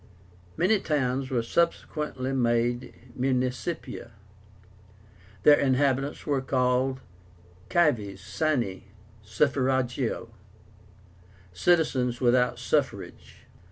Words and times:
Many 0.57 0.79
towns 0.79 1.29
were 1.29 1.43
subsequently 1.43 2.31
made 2.33 2.95
MUNICIPIA. 3.15 4.09
Their 5.43 5.59
inhabitants 5.59 6.25
were 6.25 6.41
called 6.41 7.01
CIVES 7.71 8.19
SINE 8.19 8.81
SUFFRAGIO, 9.21 10.29
"citizens 11.53 12.19
without 12.19 12.57
suffrage." 12.57 13.45